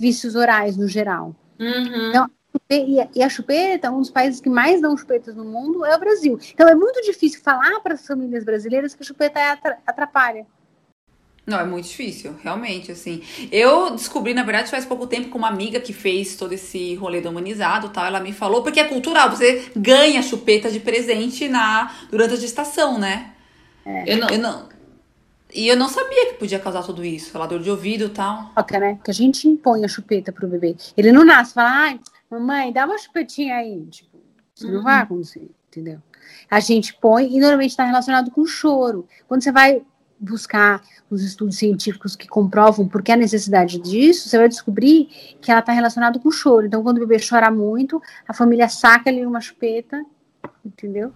[0.00, 1.36] vícios orais no geral.
[1.60, 2.08] Uhum.
[2.08, 2.30] Então,
[2.70, 6.38] e a chupeta, um dos países que mais dão chupetas no mundo é o Brasil.
[6.52, 9.38] Então é muito difícil falar para as famílias brasileiras que a chupeta
[9.86, 10.46] atrapalha.
[11.46, 13.22] Não, é muito difícil, realmente, assim.
[13.52, 17.20] Eu descobri, na verdade, faz pouco tempo com uma amiga que fez todo esse rolê
[17.20, 18.04] do humanizado tal.
[18.04, 22.98] Ela me falou, porque é cultural, você ganha chupeta de presente na durante a gestação,
[22.98, 23.32] né?
[23.84, 24.12] É.
[24.12, 24.68] Eu, não, eu não.
[25.54, 28.50] E eu não sabia que podia causar tudo isso, ela dor de ouvido e tal.
[28.56, 28.98] Ok, né?
[29.04, 30.74] Que a gente impõe a chupeta pro bebê.
[30.96, 33.86] Ele não nasce, fala, ai, mamãe, dá uma chupetinha aí.
[33.86, 34.18] Tipo,
[34.52, 34.74] isso uhum.
[34.74, 36.00] não vai acontecer, entendeu?
[36.50, 39.06] A gente põe, e normalmente está relacionado com choro.
[39.28, 39.80] Quando você vai
[40.18, 45.06] buscar os estudos científicos que comprovam por que a necessidade disso, você vai descobrir
[45.40, 46.66] que ela está relacionada com o choro.
[46.66, 50.04] Então, quando o bebê chora muito, a família saca ali uma chupeta,
[50.64, 51.12] entendeu?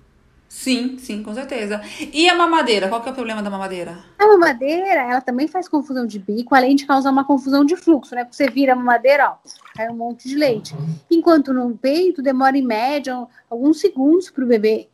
[0.51, 1.81] Sim, sim, com certeza.
[2.13, 2.89] E a mamadeira?
[2.89, 3.99] Qual que é o problema da mamadeira?
[4.19, 8.17] A mamadeira, ela também faz confusão de bico, além de causar uma confusão de fluxo,
[8.17, 8.25] né?
[8.25, 9.37] Porque você vira a mamadeira, ó,
[9.77, 10.75] cai um monte de leite.
[11.09, 14.89] Enquanto no peito demora em média alguns segundos para o bebê,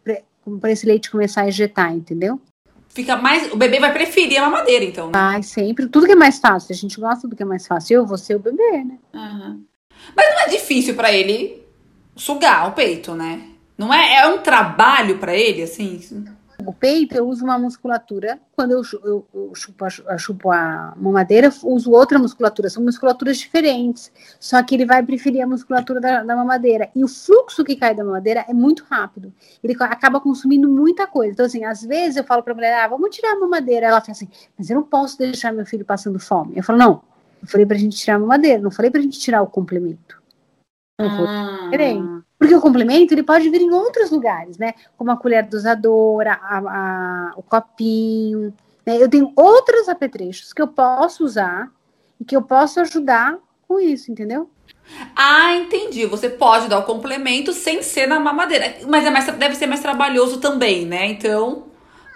[0.61, 2.39] para esse leite começar a injetar, entendeu?
[2.97, 3.53] Fica mais.
[3.53, 5.09] O bebê vai preferir a mamadeira, então.
[5.09, 5.13] Né?
[5.13, 5.87] Vai, sempre.
[5.87, 6.73] Tudo que é mais fácil.
[6.73, 7.95] A gente gosta do que é mais fácil.
[7.95, 8.99] Eu, você, o bebê, né?
[9.15, 9.63] Uhum.
[10.17, 11.63] Mas não é difícil para ele
[12.17, 13.51] sugar o peito, né?
[13.77, 16.01] Não é, é um trabalho para ele, assim?
[16.67, 18.41] O peito, eu uso uma musculatura.
[18.55, 22.69] Quando eu, eu, eu chupo, a, chupo a mamadeira, uso outra musculatura.
[22.69, 24.11] São musculaturas diferentes.
[24.41, 26.91] Só que ele vai preferir a musculatura da, da mamadeira.
[26.95, 29.33] E o fluxo que cai da mamadeira é muito rápido.
[29.63, 31.33] Ele acaba consumindo muita coisa.
[31.33, 33.87] Então, assim, às vezes eu falo pra mulher, ah, vamos tirar a mamadeira.
[33.87, 36.55] Ela fala assim, mas eu não posso deixar meu filho passando fome.
[36.57, 37.03] Eu falo, não,
[37.41, 40.21] eu falei pra gente tirar a mamadeira, não falei pra gente tirar o complemento.
[40.99, 41.61] Não ah.
[41.65, 42.16] diferente.
[42.39, 44.75] Porque o complemento ele pode vir em outros lugares, né?
[44.97, 48.53] Como a colher dosadora, a, a, o copinho.
[48.85, 49.03] Né?
[49.03, 51.71] Eu tenho outros apetrechos que eu posso usar
[52.21, 54.51] e que eu posso ajudar com isso, entendeu?
[55.15, 56.07] Ah, entendi.
[56.07, 58.77] Você pode dar o complemento sem ser na mamadeira.
[58.87, 61.07] Mas é mais, deve ser mais trabalhoso também, né?
[61.07, 61.65] Então,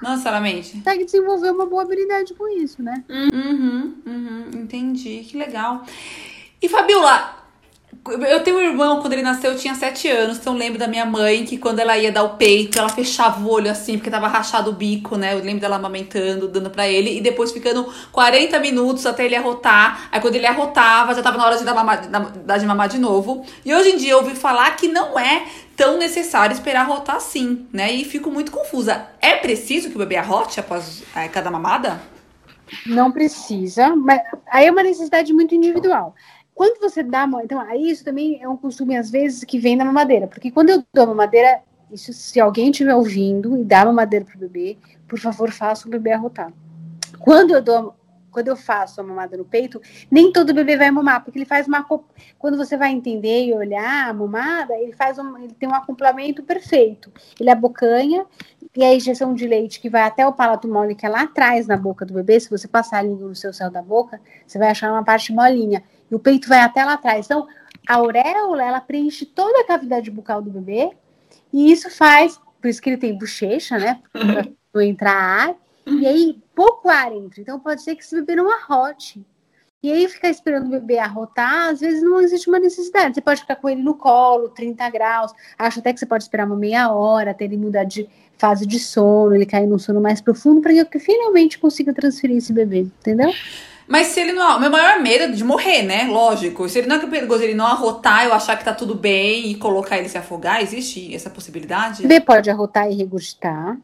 [0.02, 0.76] não necessariamente.
[0.76, 3.02] Consegue desenvolver uma boa habilidade com isso, né?
[3.08, 5.24] Uhum, uhum, entendi.
[5.28, 5.84] Que legal.
[6.62, 7.39] E Fabiola,
[8.06, 10.86] eu tenho um irmão, quando ele nasceu, eu tinha 7 anos, então eu lembro da
[10.86, 14.10] minha mãe que quando ela ia dar o peito, ela fechava o olho assim, porque
[14.10, 15.34] tava rachado o bico, né?
[15.34, 20.08] Eu lembro dela amamentando, dando para ele, e depois ficando 40 minutos até ele arrotar.
[20.10, 22.98] Aí quando ele arrotava, já tava na hora de dar, mamar, dar de mamar de
[22.98, 23.44] novo.
[23.64, 25.44] E hoje em dia eu ouvi falar que não é
[25.76, 27.92] tão necessário esperar arrotar assim, né?
[27.92, 29.08] E fico muito confusa.
[29.20, 32.00] É preciso que o bebê arrote após é, cada mamada?
[32.86, 36.14] Não precisa, mas aí é uma necessidade muito individual.
[36.54, 39.84] Quando você dá, então, aí isso também é um costume, às vezes, que vem da
[39.84, 44.38] mamadeira, porque quando eu dou mamadeira, isso, se alguém estiver ouvindo e dá mamadeira pro
[44.38, 44.76] bebê,
[45.08, 46.52] por favor, faça o bebê arrotar.
[47.18, 47.94] Quando eu dou
[48.30, 51.66] quando eu faço a mamada no peito, nem todo bebê vai mamar, porque ele faz
[51.66, 51.84] uma.
[52.38, 56.42] Quando você vai entender e olhar a mamada, ele faz um, ele tem um acoplamento
[56.42, 57.12] perfeito.
[57.38, 58.24] Ele abocanha
[58.76, 61.66] e a injeção de leite que vai até o palato mole, que é lá atrás
[61.66, 64.58] na boca do bebê, se você passar a língua no seu céu da boca, você
[64.58, 67.26] vai achar uma parte molinha e o peito vai até lá atrás.
[67.26, 67.48] Então,
[67.88, 70.92] a auréola, ela preenche toda a cavidade bucal do bebê,
[71.52, 74.00] e isso faz, por isso que ele tem bochecha, né?
[74.72, 75.56] Para entrar ar,
[75.86, 77.40] e aí pouco ar entra.
[77.40, 79.24] Então, pode ser que esse bebê não arrote.
[79.82, 83.14] E aí, ficar esperando o bebê arrotar, às vezes não existe uma necessidade.
[83.14, 85.32] Você pode ficar com ele no colo, 30 graus.
[85.58, 88.78] Acho até que você pode esperar uma meia hora até ele mudar de fase de
[88.78, 92.80] sono, ele cair num sono mais profundo, para que eu finalmente consiga transferir esse bebê,
[92.80, 93.32] entendeu?
[93.88, 94.56] Mas se ele não.
[94.56, 96.04] O meu maior medo é de morrer, né?
[96.04, 96.68] Lógico.
[96.68, 99.56] Se ele não é perigoso ele não arrotar, eu achar que tá tudo bem e
[99.56, 102.04] colocar ele se afogar, existe essa possibilidade?
[102.04, 103.76] O bebê pode arrotar e regurgitar.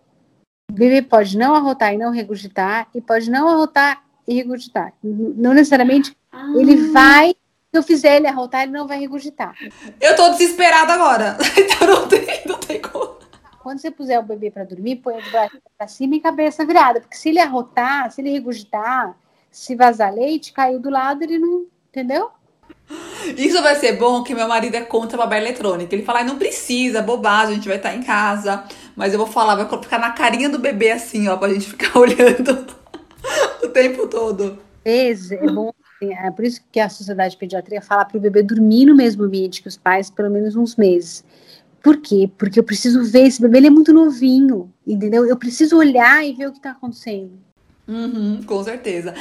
[0.70, 2.86] O bebê pode não arrotar e não regurgitar.
[2.94, 4.92] E pode não arrotar regurgitar.
[5.02, 6.52] Não necessariamente ah.
[6.56, 7.30] ele vai.
[7.30, 9.54] Se eu fizer ele arrotar, ele não vai regurgitar.
[10.00, 11.36] Eu tô desesperada agora.
[11.58, 13.16] Então não tem, não tem como.
[13.62, 17.00] Quando você puser o bebê para dormir, põe de braço pra cima e cabeça virada.
[17.00, 19.16] Porque se ele arrotar, se ele regurgitar
[19.56, 21.64] se vazar leite, caiu do lado, ele não.
[21.88, 22.30] Entendeu?
[23.36, 25.94] Isso vai ser bom que meu marido é contra a babá eletrônica.
[25.94, 28.64] Ele fala, não precisa, bobagem, a gente vai estar em casa.
[28.94, 31.96] Mas eu vou falar, vai ficar na carinha do bebê assim, ó, pra gente ficar
[31.98, 32.66] olhando
[33.62, 34.58] o tempo todo.
[34.84, 35.72] É bom.
[35.96, 38.94] Assim, é por isso que a Sociedade de Pediatria fala para o bebê dormir no
[38.94, 41.24] mesmo ambiente que os pais, pelo menos uns meses.
[41.82, 42.30] Por quê?
[42.36, 45.24] Porque eu preciso ver esse bebê, ele é muito novinho, entendeu?
[45.24, 47.46] Eu preciso olhar e ver o que está acontecendo.
[47.88, 49.14] Uhum, com certeza.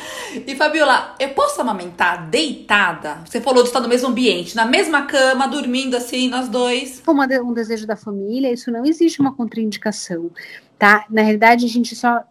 [0.47, 3.21] E Fabiola, eu posso amamentar deitada?
[3.23, 6.99] Você falou de estar no mesmo ambiente, na mesma cama, dormindo assim, nós dois.
[7.05, 10.31] Como um desejo da família, isso não existe uma contraindicação,
[10.77, 11.05] tá?
[11.09, 12.23] Na realidade, a gente só.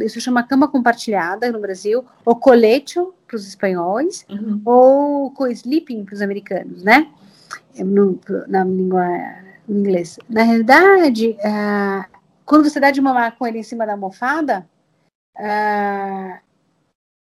[0.00, 4.60] Isso chama cama compartilhada no Brasil, ou colecho para os espanhóis, uhum.
[4.64, 7.08] ou co-sleeping para os americanos, né?
[7.78, 9.06] No, na língua
[9.68, 10.20] inglesa.
[10.28, 12.04] Na realidade, uh,
[12.44, 14.66] quando você dá de mamar com ele em cima da almofada
[15.38, 16.40] ah,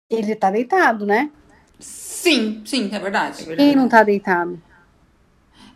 [0.09, 1.31] ele tá deitado, né?
[1.79, 3.45] Sim, sim, é verdade.
[3.55, 4.61] Quem não tá deitado?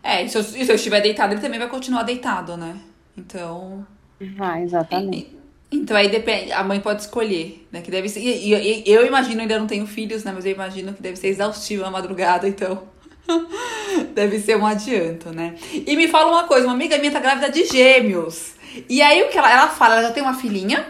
[0.02, 2.78] É, e se, eu, se eu estiver deitado, ele também vai continuar deitado, né?
[3.16, 3.86] Então.
[4.20, 5.36] Vai, exatamente.
[5.70, 7.82] Então aí depende, a mãe pode escolher, né?
[7.82, 8.20] Que deve ser.
[8.20, 10.32] E, e, eu imagino, ainda não tenho filhos, né?
[10.34, 12.82] Mas eu imagino que deve ser exaustivo a madrugada, então.
[14.14, 15.54] deve ser um adianto, né?
[15.72, 18.52] E me fala uma coisa, uma amiga minha tá grávida de gêmeos.
[18.88, 20.86] E aí o que ela, ela fala, ela já tem uma filhinha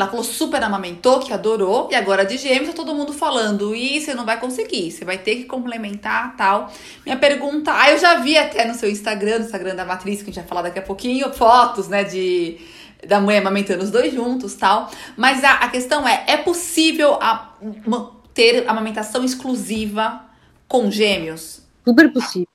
[0.00, 4.00] ela falou super amamentou, que adorou, e agora de gêmeos tá todo mundo falando, e
[4.00, 6.70] você não vai conseguir, você vai ter que complementar tal.
[7.04, 10.30] Minha pergunta, ah, eu já vi até no seu Instagram, no Instagram da Matriz, que
[10.30, 12.58] a gente vai falar daqui a pouquinho, fotos, né, de
[13.06, 14.90] da mãe amamentando os dois juntos tal.
[15.16, 17.54] Mas a, a questão é, é possível a,
[17.86, 20.24] uma, ter amamentação exclusiva
[20.66, 21.62] com gêmeos?
[21.84, 22.48] Super possível.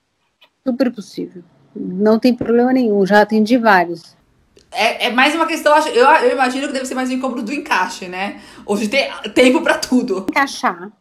[0.65, 1.43] Super possível.
[1.75, 4.15] Não tem problema nenhum, já atendi vários.
[4.73, 7.53] É, é mais uma questão, eu, eu imagino que deve ser mais um incômodo do
[7.53, 8.41] encaixe, né?
[8.65, 10.25] Hoje tem tempo para tudo.
[10.29, 10.91] Encaixar.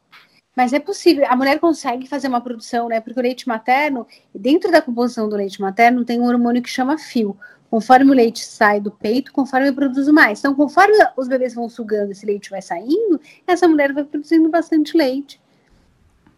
[0.54, 3.00] Mas é possível, a mulher consegue fazer uma produção, né?
[3.00, 6.98] Porque o leite materno, dentro da composição do leite materno, tem um hormônio que chama
[6.98, 7.36] fio.
[7.70, 10.40] Conforme o leite sai do peito, conforme eu produzo mais.
[10.40, 14.94] Então, conforme os bebês vão sugando, esse leite vai saindo, essa mulher vai produzindo bastante
[14.94, 15.40] leite.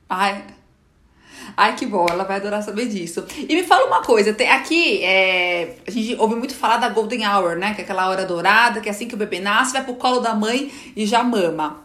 [0.09, 0.45] Ai,
[1.57, 3.25] Ai, que bom, ela vai adorar saber disso.
[3.37, 7.27] E me fala uma coisa, tem aqui, é, a gente ouve muito falar da Golden
[7.27, 7.75] Hour, né?
[7.75, 10.21] Que é aquela hora dourada, que é assim que o bebê nasce, vai pro colo
[10.21, 11.85] da mãe e já mama.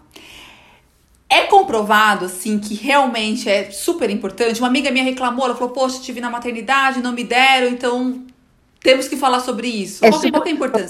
[1.29, 4.59] É comprovado, assim, que realmente é super importante.
[4.59, 8.25] Uma amiga minha reclamou, ela falou, poxa, tive na maternidade, não me deram, então
[8.81, 10.05] temos que falar sobre isso.
[10.05, 10.87] É qual, qual é a importância?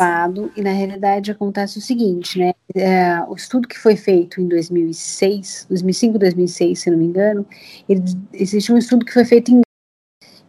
[0.56, 2.54] E na realidade acontece o seguinte, né?
[2.76, 7.46] É, o estudo que foi feito em 2006, 2005, 2006, se não me engano,
[7.88, 9.62] ele, existe um estudo que foi feito em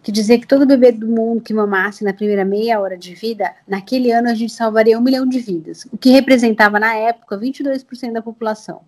[0.02, 3.54] que dizia que todo bebê do mundo que mamasse na primeira meia hora de vida,
[3.68, 8.12] naquele ano a gente salvaria um milhão de vidas, o que representava na época 22%
[8.12, 8.82] da população.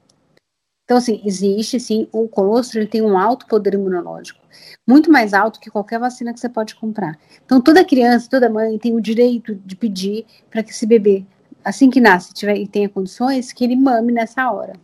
[0.85, 4.41] Então, assim, existe sim, o colostro ele tem um alto poder imunológico,
[4.87, 7.19] muito mais alto que qualquer vacina que você pode comprar.
[7.45, 11.25] Então, toda criança, toda mãe tem o direito de pedir para que esse bebê,
[11.65, 14.75] assim que nasce tiver, e tenha condições, que ele mame nessa hora.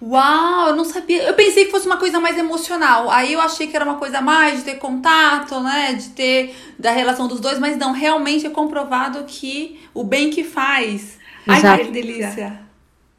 [0.00, 1.22] Uau, eu não sabia.
[1.22, 3.10] Eu pensei que fosse uma coisa mais emocional.
[3.10, 5.92] Aí eu achei que era uma coisa mais de ter contato, né?
[5.92, 10.42] De ter da relação dos dois, mas não, realmente é comprovado que o bem que
[10.42, 11.18] faz.
[11.46, 11.66] Exato.
[11.66, 12.61] Ai, que delícia.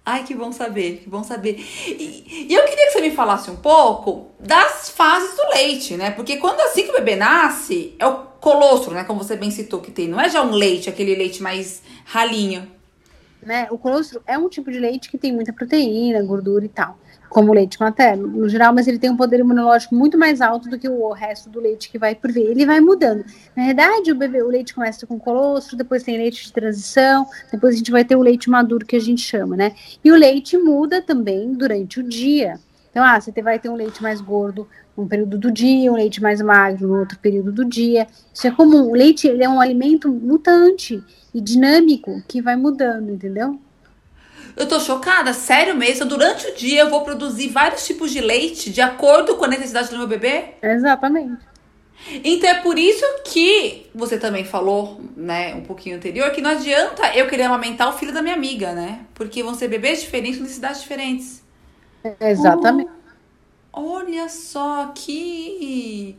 [0.06, 1.58] Ai, que bom saber, que bom saber.
[1.88, 6.12] E, e, eu queria que você me falasse um pouco das fases do leite, né?
[6.12, 9.06] Porque quando assim que o bebê nasce, é o colostro, né?
[9.06, 10.08] Como você bem citou que tem.
[10.08, 12.70] Não é já um leite, aquele leite mais ralinho.
[13.42, 13.68] Né?
[13.72, 16.98] O colostro é um tipo de leite que tem muita proteína, gordura e tal
[17.34, 20.70] como o leite materno, no geral, mas ele tem um poder imunológico muito mais alto
[20.70, 22.44] do que o resto do leite que vai por vir.
[22.44, 23.26] Ele vai mudando.
[23.56, 27.74] Na verdade, o bebê, o leite começa com colostro, depois tem leite de transição, depois
[27.74, 29.74] a gente vai ter o leite maduro que a gente chama, né?
[30.04, 32.60] E o leite muda também durante o dia.
[32.92, 36.22] Então, ah, você vai ter um leite mais gordo num período do dia, um leite
[36.22, 38.06] mais magro no outro período do dia.
[38.32, 38.92] Isso é comum.
[38.92, 43.60] O leite ele é um alimento mutante e dinâmico que vai mudando, entendeu?
[44.56, 46.06] Eu tô chocada, sério mesmo.
[46.06, 49.90] Durante o dia eu vou produzir vários tipos de leite de acordo com a necessidade
[49.90, 50.56] do meu bebê?
[50.62, 51.44] Exatamente.
[52.24, 57.16] Então é por isso que você também falou, né, um pouquinho anterior, que não adianta
[57.16, 59.06] eu querer amamentar o filho da minha amiga, né?
[59.14, 61.44] Porque vão ser bebês diferentes com necessidades diferentes.
[62.20, 62.92] Exatamente.
[63.72, 66.18] Oh, olha só que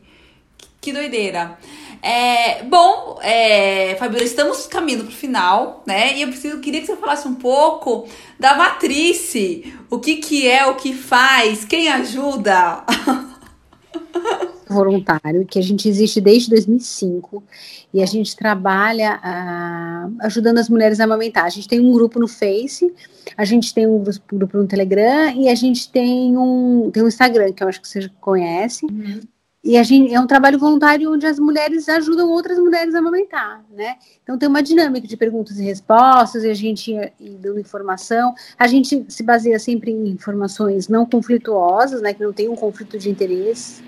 [0.84, 1.56] que doideira.
[2.02, 6.14] É, bom, é, Fabiola, estamos caminhando para o final, né?
[6.14, 8.06] E eu preciso, queria que você falasse um pouco
[8.38, 9.74] da matrice.
[9.88, 12.84] O que, que é, o que faz, quem ajuda?
[14.68, 17.42] voluntário, que a gente existe desde 2005
[17.92, 21.44] e a gente trabalha ah, ajudando as mulheres a amamentar.
[21.44, 22.92] A gente tem um grupo no Face,
[23.36, 27.52] a gente tem um grupo no Telegram e a gente tem um, tem um Instagram,
[27.52, 29.20] que eu acho que você conhece, uhum.
[29.64, 33.64] E a gente, é um trabalho voluntário onde as mulheres ajudam outras mulheres a amamentar,
[33.74, 33.96] né?
[34.22, 36.94] Então tem uma dinâmica de perguntas e respostas, e a gente
[37.40, 38.34] dando informação.
[38.58, 42.12] A gente se baseia sempre em informações não conflituosas, né?
[42.12, 43.82] Que não tem um conflito de interesse.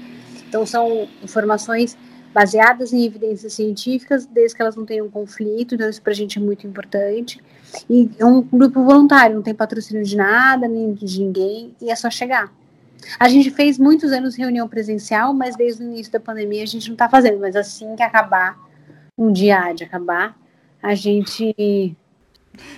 [0.49, 1.95] Então são informações
[2.33, 6.39] baseadas em evidências científicas, desde que elas não tenham conflito, então isso para a gente
[6.39, 7.39] é muito importante.
[7.89, 11.97] E é um grupo voluntário, não tem patrocínio de nada, nem de ninguém, e é
[11.97, 12.51] só chegar.
[13.19, 16.89] A gente fez muitos anos reunião presencial, mas desde o início da pandemia a gente
[16.89, 17.39] não está fazendo.
[17.39, 18.59] Mas assim que acabar,
[19.17, 20.37] um dia há de acabar,
[20.83, 21.97] a gente.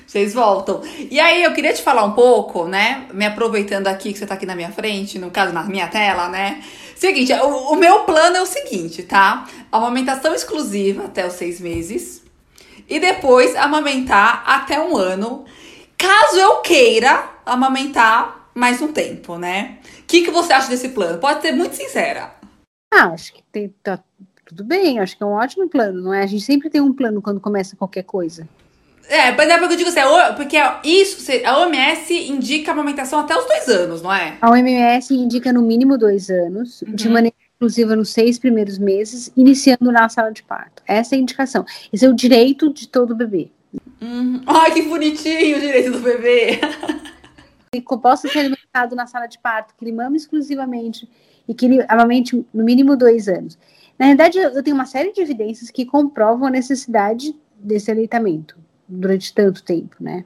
[0.06, 0.82] Vocês voltam.
[1.10, 3.06] E aí, eu queria te falar um pouco, né?
[3.12, 6.28] Me aproveitando aqui que você está aqui na minha frente, no caso, na minha tela,
[6.28, 6.62] né?
[6.96, 9.46] Seguinte, o, o meu plano é o seguinte, tá?
[9.70, 12.24] Amamentação exclusiva até os seis meses.
[12.88, 15.44] E depois amamentar até um ano.
[15.96, 19.78] Caso eu queira amamentar mais um tempo, né?
[20.08, 21.18] Que, que você acha desse plano?
[21.18, 22.32] Pode ser muito sincera.
[22.92, 24.02] Ah, acho que tem, tá
[24.46, 26.22] tudo bem, acho que é um ótimo plano, não é?
[26.22, 28.48] A gente sempre tem um plano quando começa qualquer coisa.
[29.06, 33.20] É, mas é porque eu digo assim, é porque isso, a OMS indica a amamentação
[33.20, 34.36] até os dois anos, não é?
[34.40, 36.94] A OMS indica no mínimo dois anos, uhum.
[36.94, 40.82] de maneira exclusiva nos seis primeiros meses, iniciando na sala de parto.
[40.86, 41.64] Essa é a indicação.
[41.92, 43.50] Esse é o direito de todo bebê.
[44.00, 44.42] Uhum.
[44.46, 46.60] Ai, que bonitinho o direito do bebê.
[47.70, 51.08] que possa ser alimentado na sala de parto, que ele mama exclusivamente
[51.46, 53.58] e que ele amamente no mínimo dois anos.
[53.98, 59.34] Na verdade, eu tenho uma série de evidências que comprovam a necessidade desse aleitamento durante
[59.34, 60.24] tanto tempo, né?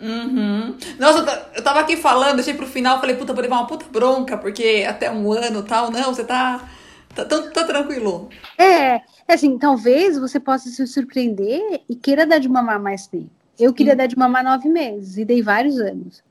[0.00, 0.76] Uhum.
[0.98, 4.36] Nossa, eu tava aqui falando, deixei pro final, falei, puta, vou levar uma puta bronca,
[4.36, 6.68] porque até um ano tal, não, você tá
[7.16, 8.28] Tá, tá, tá tranquilo.
[8.58, 13.30] É, assim, talvez você possa se surpreender e queira dar de mamar mais tempo.
[13.58, 13.96] Eu queria uhum.
[13.96, 16.22] dar de mamar nove meses e dei vários anos.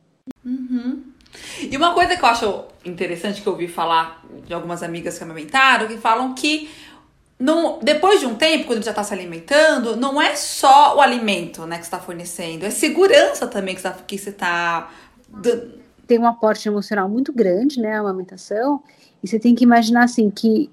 [0.44, 1.04] Uhum.
[1.60, 5.24] E uma coisa que eu acho interessante que eu ouvi falar de algumas amigas que
[5.24, 6.70] amamentaram, que falam que
[7.38, 11.66] não, depois de um tempo, quando já está se alimentando, não é só o alimento
[11.66, 14.90] né, que está fornecendo, é segurança também que você está.
[16.08, 17.98] Tem um aporte emocional muito grande, né?
[17.98, 18.82] A amamentação.
[19.22, 20.72] E você tem que imaginar assim que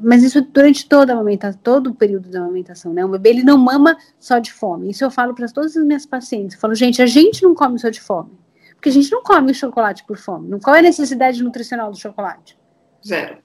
[0.00, 3.04] mas isso durante toda a amamentação, todo o período da amamentação, né?
[3.04, 4.90] O bebê ele não mama só de fome.
[4.90, 6.54] Isso eu falo para todas as minhas pacientes.
[6.54, 8.30] Eu falo, gente, a gente não come só de fome.
[8.74, 10.48] Porque a gente não come chocolate por fome.
[10.48, 12.58] Não qual é a necessidade nutricional do chocolate?
[13.06, 13.38] Zero.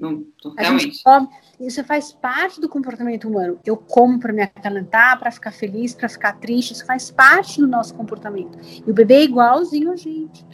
[0.00, 0.24] Não,
[0.56, 1.02] realmente.
[1.02, 1.28] Come,
[1.60, 3.58] isso faz parte do comportamento humano.
[3.64, 6.72] Eu como para me acalentar, para ficar feliz, para ficar triste.
[6.72, 8.58] Isso faz parte do nosso comportamento.
[8.86, 10.46] E o bebê é igualzinho a gente.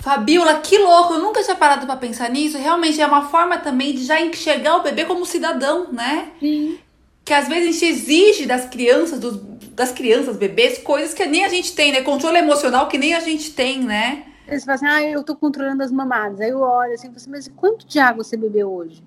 [0.00, 1.14] Fabiola, que louco!
[1.14, 2.56] Eu nunca tinha parado para pensar nisso.
[2.56, 6.30] Realmente é uma forma também de já enxergar o bebê como cidadão, né?
[6.38, 6.78] Sim.
[7.24, 9.36] Que às vezes a gente exige das crianças, dos,
[9.72, 12.02] das crianças, bebês, coisas que nem a gente tem, né?
[12.02, 14.24] Controle emocional que nem a gente tem, né?
[14.46, 16.40] Eles falam assim, ah, eu tô controlando as mamadas.
[16.40, 19.02] Aí eu olho assim, assim mas quanto de água você bebeu hoje?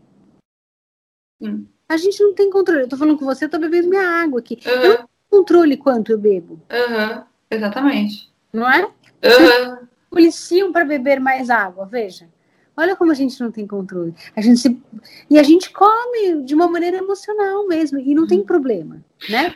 [1.40, 1.66] Hum.
[1.88, 2.82] A gente não tem controle.
[2.82, 4.60] Eu tô falando com você, eu tô bebendo minha água aqui.
[4.66, 4.72] Uhum.
[4.72, 6.62] Eu não tenho controle quanto eu bebo.
[6.70, 7.24] Uhum.
[7.50, 8.30] Exatamente.
[8.54, 8.84] Não é?
[8.84, 12.28] Uhum policiam para beber mais água, veja.
[12.76, 14.14] Olha como a gente não tem controle.
[14.36, 14.82] A gente se...
[15.30, 18.46] E a gente come de uma maneira emocional mesmo, e não tem uhum.
[18.46, 19.56] problema, né?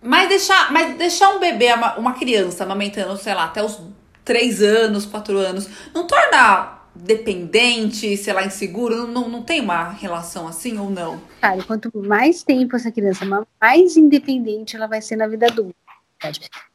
[0.00, 3.80] Mas deixar, mas deixar um bebê, uma, criança amamentando, sei lá, até os
[4.24, 8.96] três anos, quatro anos, não torna dependente, sei lá, inseguro?
[8.96, 11.20] Não, não, não tem uma relação assim ou não?
[11.40, 13.24] Cara, quanto mais tempo essa criança,
[13.60, 15.74] mais independente ela vai ser na vida adulta.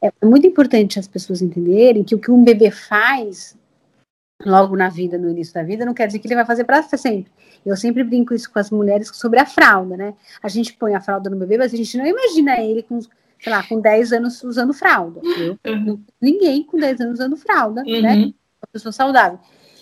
[0.02, 3.56] É muito importante as pessoas entenderem que o que um bebê faz
[4.44, 6.82] logo na vida, no início da vida, não quer dizer que ele vai fazer para
[6.82, 7.30] sempre.
[7.66, 10.14] Eu sempre brinco isso com as mulheres sobre a fralda, né?
[10.42, 13.52] A gente põe a fralda no bebê, mas a gente não imagina ele com, sei
[13.52, 15.20] lá, com 10 anos usando fralda.
[15.66, 16.02] Uhum.
[16.20, 17.92] Ninguém com 10 anos usando fralda, né?
[17.92, 18.02] uhum.
[18.02, 18.14] né?
[18.16, 19.38] Uma pessoa saudável.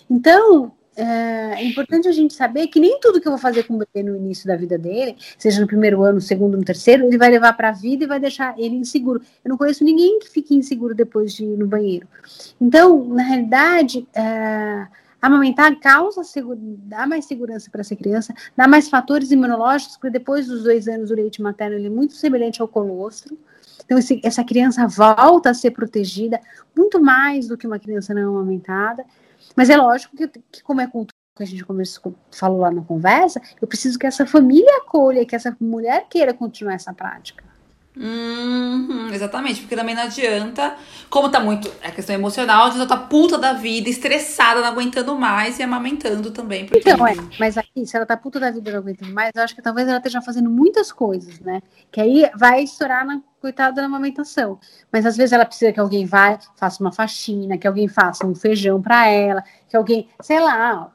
[0.09, 3.77] Então, é, importante a gente saber que nem tudo que eu vou fazer com o
[3.77, 7.17] bebê no início da vida dele, seja no primeiro ano, no segundo, no terceiro, ele
[7.17, 9.21] vai levar para a vida e vai deixar ele inseguro.
[9.45, 12.07] Eu não conheço ninguém que fique inseguro depois de ir no banheiro.
[12.59, 14.87] Então, na realidade, é,
[15.21, 16.21] amamentar causa
[16.57, 21.11] dá mais segurança para essa criança, dá mais fatores imunológicos, porque depois dos dois anos
[21.11, 23.37] o leite materno ele é muito semelhante ao colostro.
[23.85, 26.41] Então, esse, essa criança volta a ser protegida
[26.75, 29.05] muito mais do que uma criança não amamentada.
[29.55, 32.81] Mas é lógico que, que como é cultura que a gente começou, falou lá na
[32.81, 37.43] conversa, eu preciso que essa família acolha, que essa mulher queira continuar essa prática.
[37.99, 40.75] Uhum, exatamente, porque também não adianta,
[41.09, 45.15] como tá muito, é questão emocional, a gente tá puta da vida, estressada, não aguentando
[45.15, 46.65] mais e amamentando também.
[46.65, 46.89] Porque...
[46.89, 49.55] Então, é, mas aqui, se ela tá puta da vida não aguentando mais, eu acho
[49.55, 51.61] que talvez ela esteja fazendo muitas coisas, né?
[51.91, 54.59] Que aí vai estourar na coitada da amamentação.
[54.91, 58.35] Mas às vezes ela precisa que alguém vá, faça uma faxina, que alguém faça um
[58.35, 60.91] feijão para ela, que alguém, sei lá,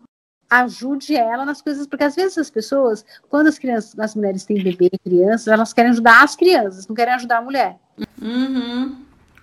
[0.61, 4.63] ajude ela nas coisas, porque às vezes as pessoas, quando as crianças, as mulheres têm
[4.63, 7.77] bebê, crianças, elas querem ajudar as crianças, não querem ajudar a mulher.
[8.21, 8.97] Uhum.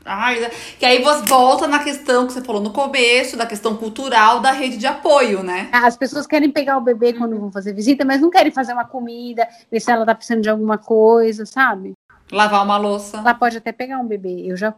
[0.05, 4.39] Ai, que aí você volta na questão que você falou no começo, da questão cultural
[4.39, 5.69] da rede de apoio, né?
[5.71, 8.85] As pessoas querem pegar o bebê quando vão fazer visita, mas não querem fazer uma
[8.85, 11.93] comida, ver se ela tá precisando de alguma coisa, sabe?
[12.31, 13.17] Lavar uma louça.
[13.17, 14.45] Ela pode até pegar um bebê.
[14.45, 14.73] Eu já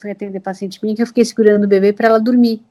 [0.00, 2.62] fui atender paciente minha que eu fiquei segurando o bebê para ela dormir.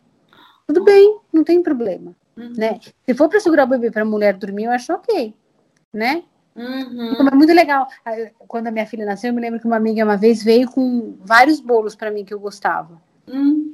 [0.67, 2.15] Tudo bem, não tem problema.
[2.35, 2.53] Uhum.
[2.57, 2.79] Né?
[3.05, 5.33] Se for para segurar o bebê para a mulher dormir, eu acho ok,
[5.93, 6.23] né?
[6.55, 7.13] Uhum.
[7.13, 7.87] Então, é muito legal.
[8.47, 11.17] Quando a minha filha nasceu, eu me lembro que uma amiga uma vez veio com
[11.21, 13.73] vários bolos para mim que eu gostava, uhum.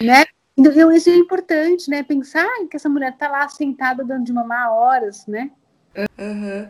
[0.00, 0.24] né?
[0.56, 2.02] Então, isso é importante, né?
[2.02, 5.50] Pensar que essa mulher tá lá sentada dando de mamar horas, né?
[5.96, 6.68] Uhum.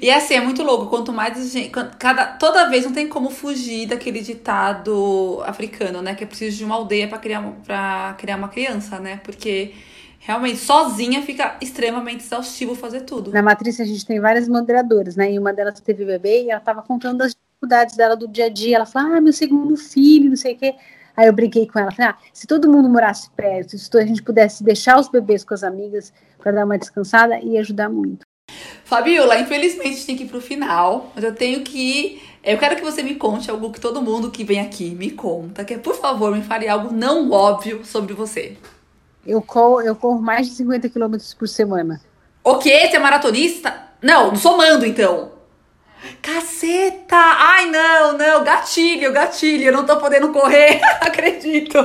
[0.00, 0.86] E assim, é muito louco.
[0.86, 1.70] Quanto mais gente.
[1.98, 6.14] Cada, toda vez não tem como fugir daquele ditado africano, né?
[6.14, 9.20] Que é preciso de uma aldeia para criar, criar uma criança, né?
[9.22, 9.74] Porque
[10.18, 13.30] realmente sozinha fica extremamente exaustivo fazer tudo.
[13.32, 15.32] Na matriz a gente tem várias moderadoras, né?
[15.32, 18.48] E uma delas teve bebê e ela estava contando as dificuldades dela do dia a
[18.48, 18.76] dia.
[18.76, 20.74] Ela falou: Ah, meu segundo filho, não sei o quê.
[21.14, 24.22] Aí eu brinquei com ela, falei, ah, se todo mundo morasse perto, se a gente
[24.22, 28.24] pudesse deixar os bebês com as amigas para dar uma descansada, ia ajudar muito.
[28.92, 32.22] Fabiola, infelizmente a gente tem que ir pro final, mas eu tenho que.
[32.44, 35.64] Eu quero que você me conte algo que todo mundo que vem aqui me conta,
[35.64, 38.58] que é, por favor, me fale algo não óbvio sobre você.
[39.26, 42.02] Eu corro, eu corro mais de 50 quilômetros por semana.
[42.44, 42.86] O quê?
[42.86, 43.74] Você é maratonista?
[44.02, 45.32] Não, somando então.
[46.20, 47.16] Caceta!
[47.16, 51.78] Ai, não, não, gatilho, gatilho, eu não tô podendo correr, acredito.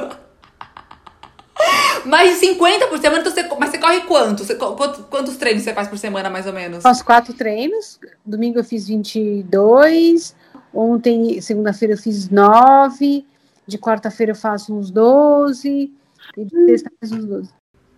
[2.06, 4.44] Mais de 50 por semana, então você, mas você corre quanto?
[4.44, 6.84] Você, quantos, quantos treinos você faz por semana, mais ou menos?
[6.84, 8.00] Faço quatro treinos.
[8.26, 10.36] Domingo eu fiz 22.
[10.74, 13.26] Ontem, segunda-feira, eu fiz 9.
[13.66, 15.92] De quarta-feira eu faço uns 12.
[16.38, 17.50] E de sexta eu faço uns 12.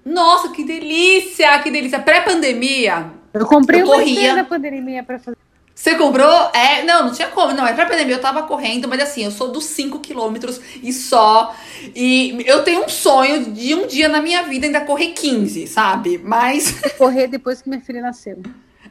[0.06, 1.60] Nossa, que delícia!
[1.60, 2.00] Que delícia!
[2.00, 3.12] Pré-pandemia.
[3.34, 4.36] Eu comprei Eu uma corria.
[4.36, 5.38] na pandemia para fazer.
[5.80, 6.52] Você comprou?
[6.54, 7.54] É, não, não tinha como.
[7.54, 8.16] Não, é pra pandemia.
[8.16, 11.56] Eu tava correndo, mas assim, eu sou dos 5 quilômetros e só.
[11.96, 16.18] E eu tenho um sonho de um dia na minha vida ainda correr 15, sabe?
[16.18, 16.82] Mas.
[17.00, 18.42] correr depois que minha filha nasceu.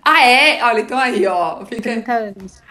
[0.02, 0.64] Ah, é?
[0.64, 1.62] Olha, então aí, ó.
[1.66, 1.82] Fica...
[1.82, 2.62] 30 anos.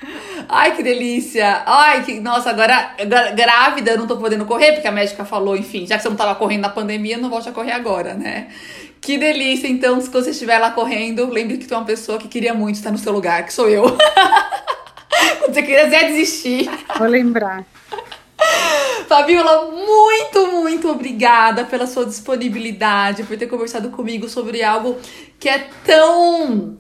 [0.49, 1.61] Ai, que delícia.
[1.68, 2.20] Ai, que.
[2.20, 2.95] Nossa, agora
[3.36, 6.15] grávida eu não tô podendo correr, porque a médica falou, enfim, já que você não
[6.15, 8.47] tava correndo na pandemia, não volte a correr agora, né?
[9.08, 9.70] Que delícia.
[9.70, 12.91] Então, se você estiver lá correndo, lembre que tem uma pessoa que queria muito estar
[12.91, 13.84] no seu lugar, que sou eu.
[15.39, 16.70] Quando você quiser desistir.
[16.97, 17.66] Vou lembrar.
[19.08, 24.97] Fabiola, muito, muito obrigada pela sua disponibilidade, por ter conversado comigo sobre algo
[25.39, 26.78] que é tão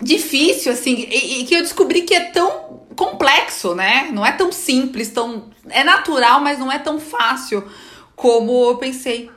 [0.00, 4.08] difícil, assim, e, e que eu descobri que é tão complexo, né?
[4.14, 5.50] Não é tão simples, tão.
[5.68, 7.62] É natural, mas não é tão fácil
[8.16, 9.35] como eu pensei.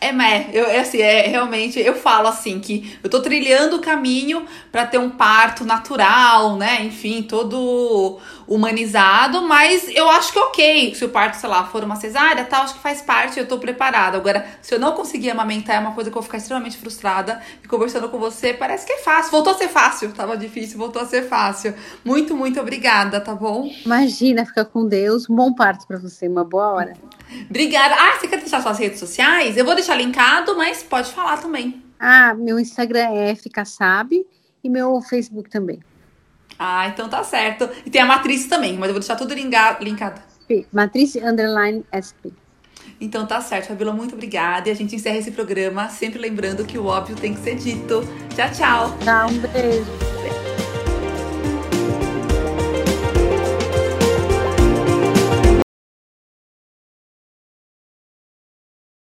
[0.00, 3.80] É, mas eu, é assim, é realmente, eu falo assim que eu tô trilhando o
[3.80, 6.84] caminho para ter um parto natural, né?
[6.84, 8.18] Enfim, todo
[8.48, 12.62] humanizado, mas eu acho que ok, se o parto, sei lá, for uma cesárea, tal,
[12.62, 14.16] acho que faz parte, eu tô preparada.
[14.16, 17.40] Agora, se eu não conseguir amamentar, é uma coisa que eu vou ficar extremamente frustrada.
[17.62, 19.30] E conversando com você, parece que é fácil.
[19.30, 21.74] Voltou a ser fácil, tava difícil, voltou a ser fácil.
[22.02, 23.70] Muito, muito obrigada, tá bom?
[23.84, 25.28] Imagina, fica com Deus.
[25.28, 26.94] Um bom parto para você, uma boa hora.
[27.50, 27.94] Obrigada.
[27.94, 29.58] Ah, você quer deixar suas redes sociais?
[29.58, 31.82] Eu vou deixar linkado, mas pode falar também.
[32.00, 34.24] Ah, meu Instagram é Fica Sabe
[34.64, 35.80] e meu Facebook também.
[36.58, 37.68] Ah, então tá certo.
[37.86, 40.20] E tem a matriz também, mas eu vou deixar tudo linkado.
[40.72, 42.32] Matriz Underline SP.
[43.00, 44.68] Então tá certo, Fabiola, muito obrigada.
[44.68, 48.02] E a gente encerra esse programa sempre lembrando que o óbvio tem que ser dito.
[48.34, 48.98] Tchau, tchau.
[49.04, 50.47] Tá, um beijo.